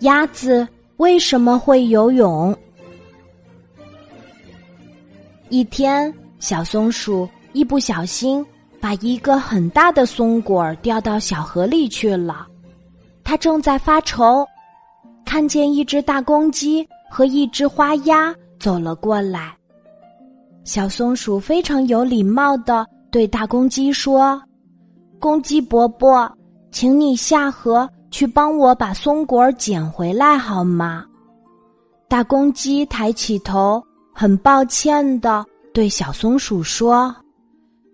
[0.00, 0.66] 鸭子
[0.96, 2.56] 为什么会游泳？
[5.48, 8.44] 一天，小松鼠一不小心
[8.80, 12.46] 把一个很大的松果掉到小河里去了。
[13.22, 14.46] 它正在发愁，
[15.24, 19.56] 看见一只大公鸡和一只花鸭走了过来。
[20.64, 24.42] 小松鼠非常有礼貌的对大公鸡说
[25.20, 26.30] ：“公鸡伯伯，
[26.70, 31.04] 请你下河去帮我把松果捡回来好吗？”
[32.08, 33.82] 大公鸡抬起头。
[34.16, 37.12] 很抱歉的对小松鼠说：“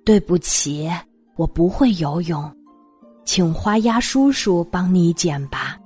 [0.05, 0.87] 对不起，
[1.35, 2.45] 我不会游泳，
[3.25, 5.79] 请花鸭叔叔帮你捡吧。”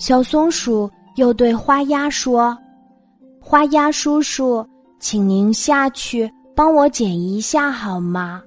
[0.00, 2.56] 小松鼠又对花鸭说
[3.38, 4.66] ：“花鸭叔叔，
[4.98, 8.40] 请您下去帮我捡一下好吗？”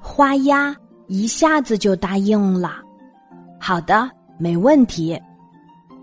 [0.00, 0.72] 花鸭
[1.08, 2.80] 一下子就答应了
[3.66, 5.18] ：“好的，没问题。”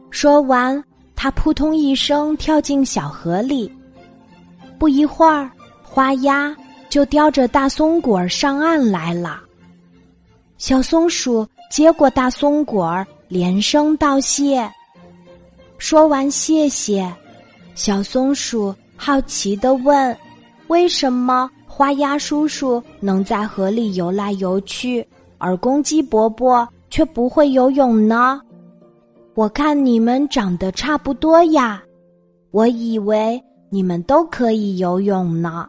[0.09, 0.83] 说完。
[1.13, 3.71] 他扑通一声跳进小河里，
[4.79, 5.47] 不一会儿，
[5.83, 6.57] 花鸭
[6.89, 9.39] 就叼着大松果上岸来了。
[10.57, 14.67] 小松鼠接过大松果，连声道谢。
[15.77, 17.07] 说完谢谢，
[17.75, 20.17] 小松鼠好奇的问
[20.69, 28.39] ：“为什么花鸭叔叔能在河里游来游去，而公鸡伯伯却不会游泳呢？”
[29.33, 31.81] 我看你们长得差不多呀，
[32.51, 35.65] 我以为你们都可以游泳呢。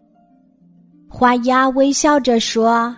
[1.08, 2.94] 花鸭微笑着说：“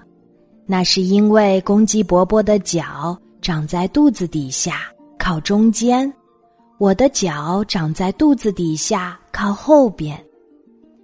[0.64, 6.10] 那是因为公鸡伯伯的脚长在肚子底下，靠中间；
[6.78, 10.18] 我的脚长在肚子底下，靠后边。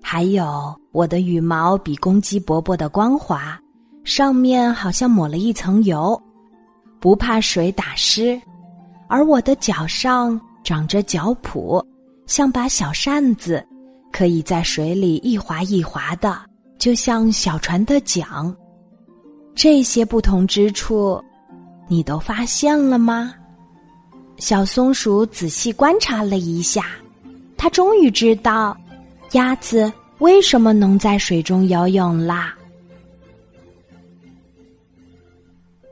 [0.01, 3.61] 还有我的羽毛比公鸡伯伯的光滑，
[4.05, 6.19] 上面好像抹了一层油，
[7.01, 8.41] 不怕水打湿。”
[9.09, 11.85] 而我的脚上长着脚蹼，
[12.27, 13.67] 像把小扇子，
[14.13, 16.41] 可以在水里一划一划的，
[16.79, 18.55] 就像小船的桨。
[19.53, 21.21] 这些不同之处，
[21.89, 23.35] 你都发现了吗？
[24.37, 26.87] 小松鼠仔细观察了一下，
[27.57, 28.77] 它终于知道，
[29.33, 32.55] 鸭子为什么能在水中游泳啦。